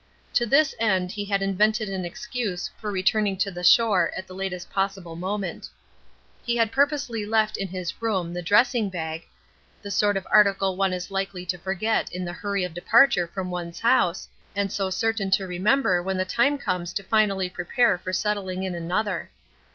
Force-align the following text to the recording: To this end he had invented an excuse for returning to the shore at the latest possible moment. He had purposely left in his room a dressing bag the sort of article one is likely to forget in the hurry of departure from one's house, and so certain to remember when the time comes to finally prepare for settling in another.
To 0.33 0.47
this 0.47 0.73
end 0.79 1.11
he 1.11 1.25
had 1.25 1.43
invented 1.43 1.87
an 1.87 2.05
excuse 2.05 2.71
for 2.79 2.89
returning 2.89 3.37
to 3.37 3.51
the 3.51 3.63
shore 3.63 4.09
at 4.17 4.25
the 4.25 4.33
latest 4.33 4.71
possible 4.71 5.15
moment. 5.15 5.69
He 6.43 6.57
had 6.57 6.71
purposely 6.71 7.23
left 7.23 7.55
in 7.55 7.67
his 7.67 8.01
room 8.01 8.35
a 8.35 8.41
dressing 8.41 8.89
bag 8.89 9.25
the 9.83 9.91
sort 9.91 10.17
of 10.17 10.25
article 10.31 10.75
one 10.75 10.91
is 10.91 11.11
likely 11.11 11.45
to 11.45 11.57
forget 11.59 12.11
in 12.11 12.25
the 12.25 12.33
hurry 12.33 12.63
of 12.63 12.73
departure 12.73 13.27
from 13.27 13.51
one's 13.51 13.79
house, 13.81 14.27
and 14.55 14.71
so 14.71 14.89
certain 14.89 15.29
to 15.29 15.45
remember 15.45 16.01
when 16.01 16.17
the 16.17 16.25
time 16.25 16.57
comes 16.57 16.93
to 16.93 17.03
finally 17.03 17.47
prepare 17.47 17.99
for 17.99 18.11
settling 18.11 18.63
in 18.63 18.73
another. 18.73 19.29